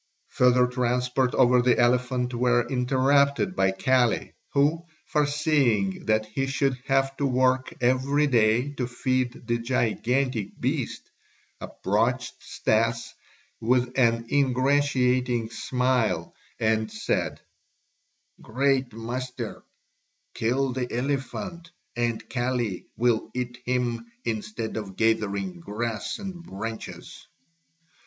Further 0.29 0.65
transports 0.65 1.35
over 1.35 1.61
the 1.61 1.77
elephant 1.77 2.33
were 2.33 2.67
interrupted 2.67 3.55
by 3.55 3.69
Kali 3.71 4.33
who, 4.51 4.83
foreseeing 5.05 6.07
that 6.07 6.25
he 6.25 6.47
should 6.47 6.75
have 6.87 7.15
to 7.17 7.27
work 7.27 7.71
every 7.81 8.25
day 8.25 8.71
to 8.77 8.87
feed 8.87 9.45
the 9.45 9.59
gigantic 9.59 10.59
beast, 10.59 11.11
approached 11.59 12.33
Stas 12.41 13.13
with 13.59 13.93
an 13.95 14.25
ingratiating 14.31 15.51
smile 15.51 16.33
and 16.59 16.91
said: 16.91 17.39
"Great 18.41 18.93
master, 18.93 19.61
kill 20.33 20.73
the 20.73 20.91
elephant, 20.91 21.69
and 21.95 22.27
Kali 22.27 22.87
will 22.97 23.29
eat 23.35 23.61
him 23.67 24.07
instead 24.25 24.77
of 24.77 24.95
gathering 24.95 25.59
grass 25.59 26.17
and 26.17 26.41
branches." 26.41 27.27